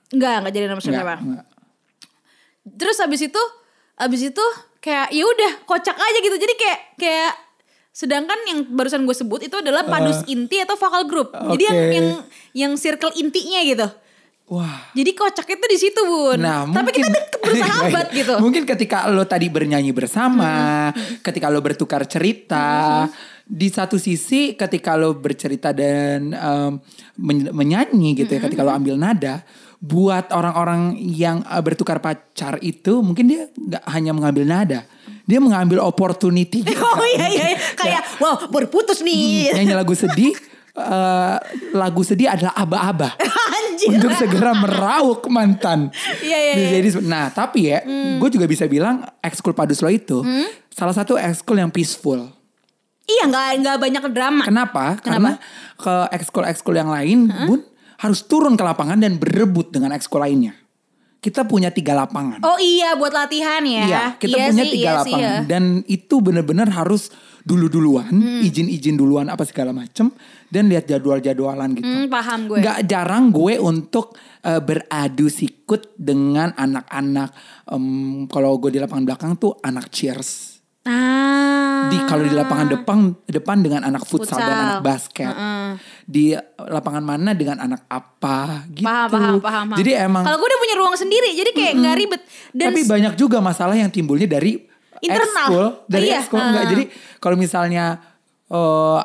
[0.09, 1.15] Nggak nggak jadian sama siapa Nggak, siapa.
[1.27, 1.45] nggak.
[2.79, 3.43] Terus abis itu
[4.01, 4.45] abis itu
[4.77, 6.35] kayak ya udah kocak aja gitu.
[6.35, 7.33] Jadi kayak kayak
[7.91, 11.29] sedangkan yang barusan gue sebut itu adalah padus inti atau vokal group.
[11.31, 12.07] Jadi yang yang
[12.51, 13.87] yang circle intinya gitu.
[14.51, 14.91] Wah.
[14.91, 16.35] Jadi kocak itu di situ bun.
[16.35, 18.17] Nah, Tapi kita deket bersahabat Iya.
[18.19, 18.33] gitu.
[18.35, 20.91] Mungkin ketika lo tadi bernyanyi bersama,
[21.23, 23.07] ketika lo bertukar cerita,
[23.47, 26.35] di satu sisi ketika lo bercerita dan
[27.15, 29.39] men- menyanyi gitu ya, ketika lo ambil nada,
[29.81, 34.79] buat orang-orang yang eh, bertukar pacar itu mungkin dia nggak hanya mengambil nada,
[35.25, 36.61] dia mengambil opportunity.
[36.91, 37.59] Oh iya iya iya.
[37.81, 39.49] kayak wow berputus nih.
[39.57, 40.37] nyanyi lagu sedih.
[40.71, 41.37] eh,
[41.75, 43.11] lagu sedih adalah aba-aba
[43.91, 45.91] untuk segera meraup mantan.
[46.23, 46.69] Iya, iya, iya.
[46.79, 47.83] jadi nah tapi ya,
[48.21, 50.23] gue juga bisa bilang ekskul padus lo itu
[50.71, 52.23] salah satu ekskul yang peaceful.
[53.03, 54.43] Iya nggak nggak banyak drama.
[54.47, 54.85] Kenapa?
[55.03, 55.35] Karena
[55.75, 57.59] ke ekskul ekskul yang lain, bun
[58.01, 60.57] harus turun ke lapangan dan berebut dengan ekskul lainnya.
[61.21, 62.41] Kita punya tiga lapangan.
[62.41, 63.85] Oh iya buat latihan ya.
[63.85, 65.37] Iya, kita Iya punya sih, tiga iya sih, lapangan ya.
[65.45, 67.13] dan itu benar-benar harus
[67.45, 68.09] dulu-duluan,
[68.41, 70.09] izin-izin duluan apa segala macem
[70.49, 71.85] dan lihat jadwal-jadwalan gitu.
[71.85, 72.57] Hmm, paham gue.
[72.65, 77.29] Nggak jarang gue untuk eh, beradu sikut dengan anak-anak.
[77.69, 80.50] em, kalau gue di lapangan belakang tuh anak cheers.
[80.81, 81.93] Ah.
[81.93, 82.97] Di kalau di lapangan depan
[83.29, 84.65] depan dengan anak futsal, dan Futsal.
[84.65, 85.33] anak basket.
[86.03, 88.87] Di lapangan mana dengan anak apa gitu.
[88.89, 89.77] Paham, paham, paham, paham.
[89.77, 92.21] Jadi emang Kalau gue udah punya ruang sendiri, jadi kayak nggak ribet.
[92.49, 94.57] Dan tapi banyak juga masalah yang timbulnya dari
[95.01, 95.47] Internal.
[95.49, 96.63] ekskul, dari Iya, ekskul enggak.
[96.65, 96.69] ah.
[96.69, 96.83] Jadi
[97.17, 97.85] kalau misalnya
[98.49, 98.99] eh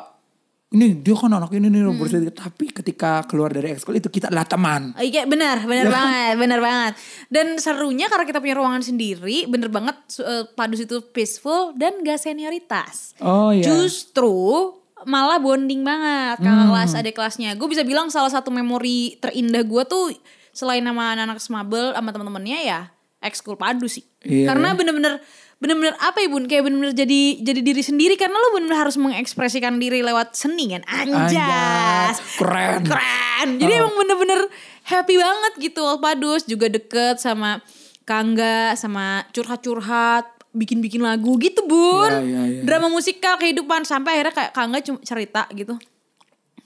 [0.67, 1.95] ini dia kan anak ini nih Hmm.
[1.95, 4.91] bersedih, tapi ketika keluar dari ekskul itu kita adalah teman.
[4.91, 5.93] Oh, Iya benar, benar Ya.
[5.93, 6.93] banget, benar banget.
[7.27, 12.19] Dan serunya karena kita punya ruangan sendiri, bener banget eh, padus itu peaceful dan gak
[12.19, 13.15] senioritas.
[13.19, 13.63] Oh iya.
[13.63, 16.69] Justru malah bonding banget kakak Hmm.
[16.69, 17.55] kelas adik kelasnya.
[17.55, 20.11] Gue bisa bilang salah satu memori terindah gue tuh
[20.51, 22.81] selain nama anak-anak semabel sama teman-temannya ya
[23.17, 24.03] ekskul padu sih.
[24.19, 24.51] Iya.
[24.51, 25.21] Karena bener-bener
[25.57, 26.45] bener-bener apa ya bun?
[26.45, 30.85] Kayak bener-bener jadi jadi diri sendiri karena lo bener-bener harus mengekspresikan diri lewat seni kan?
[30.85, 31.33] Anjas.
[31.33, 32.15] Anjas.
[32.37, 32.85] Keren.
[32.85, 33.49] keren.
[33.57, 34.39] Jadi emang bener-bener
[34.85, 35.85] happy banget gitu.
[35.97, 37.61] Padus juga deket sama
[38.07, 42.07] Kangga sama curhat-curhat bikin-bikin lagu gitu bun.
[42.07, 42.61] Ya, ya, ya.
[42.63, 43.83] drama musikal kehidupan.
[43.83, 45.75] Sampai akhirnya kayak Kangga cuma cerita gitu.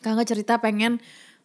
[0.03, 0.99] Kangga cerita pengen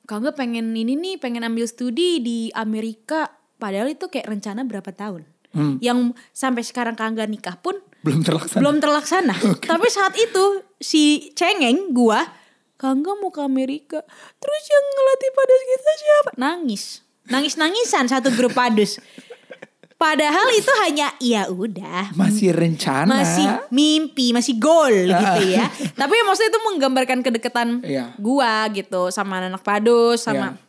[0.07, 3.31] Kangga pengen ini nih pengen ambil studi di Amerika.
[3.57, 5.79] Padahal itu kayak rencana berapa tahun Hmm.
[5.79, 5.99] yang
[6.31, 8.61] sampai sekarang Kangga nikah pun Belum terlaksana.
[8.61, 9.35] belum terlaksana.
[9.71, 10.45] Tapi saat itu
[10.77, 12.23] si cengeng gua
[12.77, 14.05] Kangga mau ke Amerika.
[14.37, 16.31] Terus yang ngelatih padus kita siapa?
[16.37, 16.83] Nangis.
[17.27, 19.01] Nangis-nangisan satu grup padus.
[19.97, 23.09] Padahal itu hanya ya udah Masih rencana.
[23.17, 25.65] masih mimpi, masih goal gitu ya.
[26.01, 28.13] Tapi maksudnya itu menggambarkan kedekatan Iya.
[28.21, 30.61] gua gitu sama anak padus, sama Iya.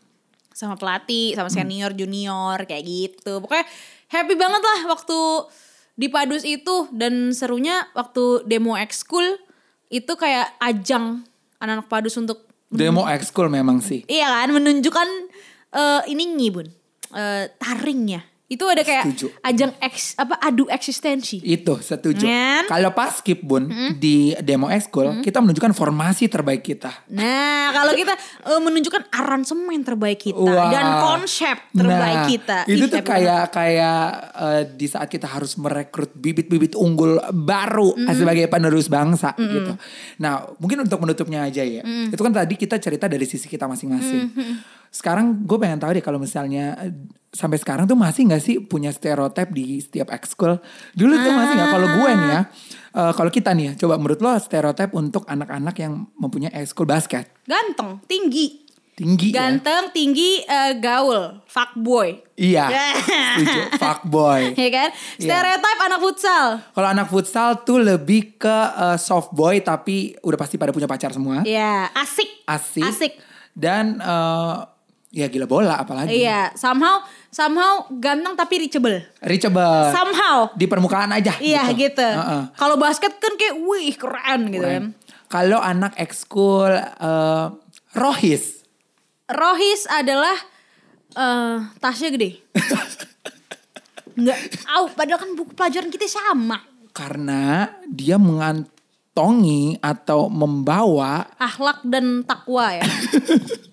[0.55, 3.43] sama pelatih, sama senior, junior kayak gitu.
[3.43, 3.67] Pokoknya
[4.07, 5.19] happy banget lah waktu
[5.97, 9.25] di padus itu dan serunya waktu demo ekskul
[9.89, 11.25] itu kayak ajang
[11.57, 14.03] anak-anak padus untuk Demo ekskul memang sih.
[14.11, 15.09] iya kan menunjukkan
[15.71, 16.67] eh ininya bun
[17.15, 18.36] eh, taringnya.
[18.47, 19.27] Itu ada kayak Setuju.
[19.43, 21.43] ajang eks apa adu eksistensi.
[21.43, 22.23] Itu setuju.
[22.63, 23.67] Kalau pas skip bun
[23.99, 26.87] di demo ekskul kita menunjukkan formasi terbaik kita.
[27.11, 28.15] Nah, kalau kita
[28.47, 30.71] eh, menunjukkan aransemen terbaik kita Wah.
[30.71, 32.57] dan konsep terbaik Nah, kita.
[32.71, 33.99] Itu Ih, tuh kayak kayak
[34.39, 39.75] eh, di saat kita harus merekrut bibit-bibit unggul baru sebagai penerus bangsa gitu.
[40.23, 41.83] Nah, mungkin untuk menutupnya aja ya.
[41.83, 44.31] Itu kan tadi kita cerita dari sisi kita masing-masing.
[44.91, 46.93] Sekarang gue pengen tahu deh kalau misalnya eh,
[47.31, 50.57] sampai sekarang tuh masih nggak sih punya stereotip di setiap ekskul?
[50.97, 51.69] Dulu tuh masih nggak?
[51.69, 52.41] Kalau gue nih ya,
[52.97, 57.29] eh, kalau kita nih ya, coba menurut lo stereotip untuk anak-anak yang mempunyai ekskul basket
[57.45, 58.65] Ganteng, tinggi.
[58.97, 59.45] tinggi ya?
[59.45, 62.17] Ganteng, tinggi, eh, gaul, fuckboy.
[62.33, 62.65] Iya,
[63.37, 63.61] setuju.
[63.77, 64.41] Fuckboy.
[64.65, 64.89] ya kan?
[65.21, 66.45] Stereotype anak futsal.
[66.73, 71.13] Kalau anak futsal tuh lebih ke uh, soft boy tapi udah pasti pada punya pacar
[71.13, 71.45] semua.
[71.45, 72.45] Ya, asik.
[72.49, 72.85] Asik.
[72.89, 73.13] Asik.
[73.53, 74.65] Dan uh,
[75.17, 76.13] ya gila bola apalagi.
[76.13, 77.01] Iya, somehow
[77.33, 79.01] somehow ganteng tapi reachable.
[79.25, 79.89] Reachable.
[79.89, 80.53] Somehow.
[80.53, 81.33] Di permukaan aja.
[81.41, 82.05] Iya gitu.
[82.05, 82.53] Uh-uh.
[82.53, 84.85] Kalau basket kan kayak wih keren gitu kan.
[85.27, 87.49] Kalau anak ekskul uh,
[87.97, 88.61] Rohis.
[89.27, 90.37] Rohis adalah
[91.17, 92.37] eh tasnya gede.
[94.17, 94.37] Enggak,
[94.73, 96.57] au, padahal kan buku pelajaran kita sama.
[96.89, 102.81] Karena dia mengantongi atau membawa Akhlak dan takwa ya.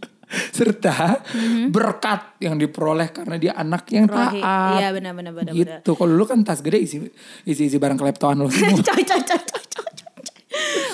[0.51, 1.25] serta
[1.69, 4.41] berkat yang diperoleh karena dia anak yang Rohi.
[4.41, 4.79] taat.
[4.81, 5.91] Iya, benar, benar, benar, Gitu.
[5.95, 6.97] Kalau lu kan tas gede isi
[7.47, 8.81] isi, isi barang kleptoan lu semua.
[8.89, 10.05] coy, coy, coy, coy, coy, coy.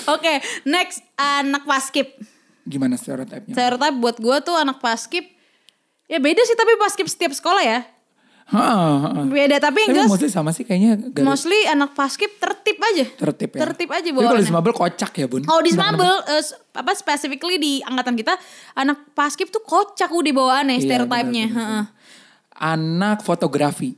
[0.09, 0.33] Oke,
[0.65, 2.17] next anak paskip.
[2.65, 3.53] Gimana stereotipnya?
[3.53, 5.25] Stereotype buat gue tuh anak paskip.
[6.11, 7.79] Ya beda sih tapi paskip setiap sekolah ya.
[8.51, 9.31] Heeh.
[9.31, 13.05] Beda tapi yang Tapi jelas mostly sama sih kayaknya garis mostly anak paskip tertib aja.
[13.17, 13.59] tertib ya.
[13.63, 14.51] Tertib aja Tapi kalau di bawaannya.
[14.51, 15.41] Smabel kocak ya bun.
[15.47, 18.35] Oh di Smabel, eh, apa specifically di angkatan kita
[18.73, 21.45] anak paskip tuh kocak udah bawaannya Iya, stereotipnya.
[22.53, 23.95] Anak fotografi.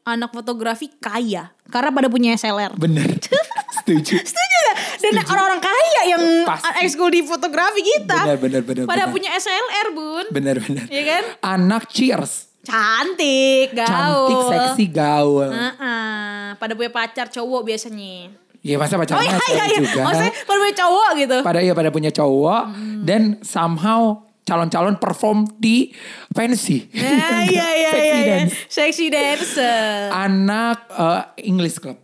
[0.00, 2.72] Anak fotografi kaya karena pada punya SLR.
[2.74, 3.18] Bener.
[3.80, 4.14] Setuju.
[4.16, 4.76] Setuju gak?
[5.00, 6.84] Dan orang-orang kaya yang Pasti.
[6.84, 8.14] ekskul di fotografi kita.
[8.26, 9.14] Benar, benar, benar, Pada benar.
[9.14, 10.26] punya SLR bun.
[10.30, 10.86] Bener bener.
[10.86, 11.24] Iya kan?
[11.58, 12.49] Anak cheers.
[12.60, 13.88] Cantik, gaul.
[13.88, 15.48] Cantik, seksi, gaul.
[15.48, 16.54] Heeh.
[16.60, 18.36] Pada punya pacar cowok biasanya.
[18.60, 19.78] Iya masa Oh pacarnya iya iya iya.
[19.80, 20.00] juga.
[20.04, 21.38] Maksudnya pada punya cowok gitu.
[21.40, 22.62] Pada iya pada punya cowok
[23.08, 25.94] dan somehow calon-calon perform di
[26.34, 26.84] pensi.
[26.92, 28.16] Nah, iya iya Sexy iya.
[28.20, 28.36] iya.
[28.36, 28.54] dance.
[28.68, 30.12] Sexy dancer.
[30.12, 31.96] Anak eh, English club.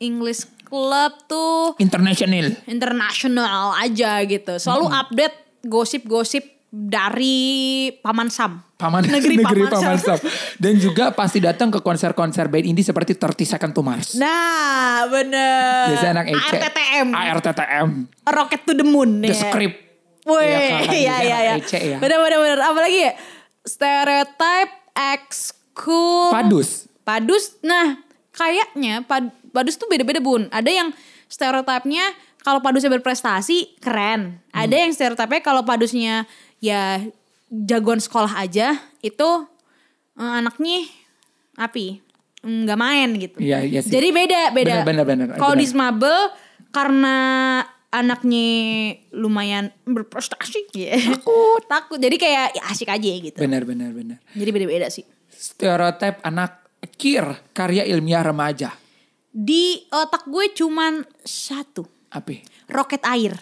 [0.00, 2.56] English club tuh International.
[2.64, 4.56] internasional aja gitu.
[4.56, 5.36] Selalu update
[5.68, 8.58] gosip-gosip dari Paman Sam.
[8.74, 9.94] Paman Negeri Paman Sam.
[9.94, 10.18] Sam.
[10.58, 14.18] Dan juga pasti datang ke konser-konser band indie seperti 30 Second to Mars.
[14.18, 15.94] Nah, bener.
[15.94, 16.42] Biasanya anak EC.
[16.50, 17.08] ARTTM.
[17.14, 17.88] ARTTM.
[18.26, 19.22] Rocket to the Moon.
[19.22, 19.38] The ya.
[19.38, 19.76] Script.
[20.24, 21.54] Wih, Iya kan, iya biasanya iya iya.
[21.62, 21.98] EC ya.
[22.02, 22.58] Bener bener bener.
[22.58, 23.12] Apalagi ya?
[23.62, 26.34] Stereotype ekskul.
[26.34, 26.90] Padus.
[27.06, 27.54] Padus.
[27.62, 28.02] Nah,
[28.34, 30.50] kayaknya pad, padus tuh beda-beda bun.
[30.50, 30.88] Ada yang
[31.30, 32.10] stereotipnya
[32.42, 34.42] kalau padusnya berprestasi keren.
[34.50, 34.62] Hmm.
[34.66, 36.26] Ada yang stereotipnya kalau padusnya
[36.64, 37.04] ya
[37.52, 39.28] jagoan sekolah aja itu
[40.16, 40.88] eh, anaknya
[41.60, 42.00] api
[42.44, 43.36] nggak main gitu.
[43.40, 43.88] Iya, iya sih.
[43.88, 44.84] Jadi beda beda.
[45.40, 45.64] Kalau di.
[45.64, 46.28] Smabel
[46.68, 47.16] karena
[47.88, 48.48] anaknya
[49.16, 50.98] lumayan berprestasi, ya.
[50.98, 51.96] takut takut.
[51.96, 53.38] Jadi kayak ya asik aja gitu.
[53.40, 54.20] Benar benar benar.
[54.36, 55.08] Jadi beda-beda sih.
[55.32, 56.68] Stereotip anak
[57.00, 57.24] kir
[57.56, 58.76] karya ilmiah remaja.
[59.32, 61.88] Di otak gue cuman satu.
[62.12, 62.44] Apa?
[62.64, 63.32] Roket air.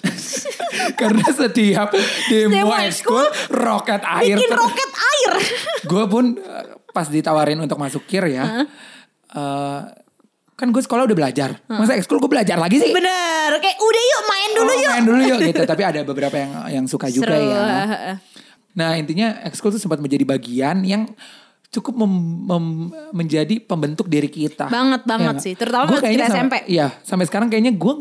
[1.00, 1.94] Karena setiap
[2.26, 4.34] demo ekskul roket air.
[4.34, 5.32] Bikin roket air.
[5.90, 8.66] Gue pun eh, pas ditawarin untuk masuk kir ya.
[9.30, 9.80] eh,
[10.52, 11.58] kan gue sekolah udah belajar.
[11.66, 12.90] Masa ekskul gue belajar lagi sih?
[12.90, 13.50] Bener.
[13.56, 14.90] Kayak udah yuk main dulu Oh, yuk.
[14.90, 15.62] main dulu yuk gitu.
[15.70, 17.50] Tapi ada beberapa yang yang suka juga Seru.
[17.50, 18.18] ya.
[18.72, 21.04] Nah intinya ekskul tuh sempat menjadi bagian yang
[21.68, 22.12] cukup mem-
[22.44, 24.68] mem- menjadi pembentuk diri kita.
[24.68, 25.44] Banget, banget nggak?
[25.44, 25.54] sih.
[25.54, 26.54] Terutama Gua waktu kayaknya kita SMP.
[26.68, 27.94] Iya sampai sekarang kayaknya gue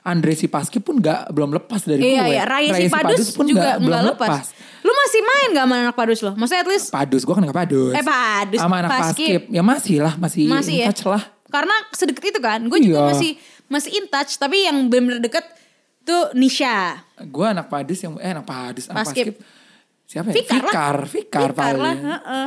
[0.00, 2.30] Andre Sipaski pun gak belum lepas dari Iya, gue.
[2.30, 2.42] iya.
[2.42, 4.44] Raya si Padus, juga nggak- nggak lepas.
[4.78, 6.32] Lu masih main gak sama anak Padus lo?
[6.32, 7.92] Maksudnya at least Padus gue kan gak Padus.
[7.92, 8.90] Eh, Padus, Sama anak.
[8.90, 9.40] Paskib.
[9.46, 10.86] Ya masih lah masih, masih in ya?
[10.88, 11.22] touch lah.
[11.46, 12.60] Karena sedekat itu kan.
[12.62, 13.08] Gue juga Iya.
[13.10, 13.30] masih
[13.66, 14.36] masih in touch.
[14.36, 15.44] Tapi yang bener-bener deket
[16.02, 17.04] tuh Nisha.
[17.22, 19.32] Gue anak Padus yang eh anak Padus anak Paskib.
[19.32, 19.56] Paskib.
[20.04, 20.34] Siapa ya?
[20.34, 20.64] Fikar lah.
[20.64, 21.56] Fikar, Fikar, Fikar lah.
[21.84, 22.00] paling.
[22.00, 22.46] heeh.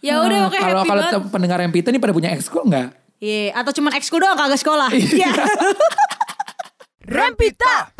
[0.00, 2.88] Ya udah oke Kalau happy kalau tem- pendengar Rempita nih pada punya ekskul nggak?
[3.18, 4.88] Iya, atau cuman ekskul doang kagak sekolah.
[4.90, 5.28] Iya.
[7.10, 7.90] Rempita.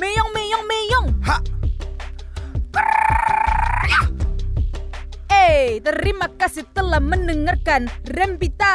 [0.00, 1.06] Meyong meyong meyong.
[1.28, 1.36] Ha.
[5.28, 8.72] Eh, terima kasih telah mendengarkan Rempita.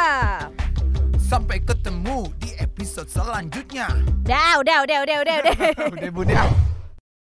[1.17, 3.89] Sampai ketemu di episode selanjutnya.
[4.21, 5.55] Dah, udah, udah, udah, udah, udah.
[5.97, 6.45] Udah bunda.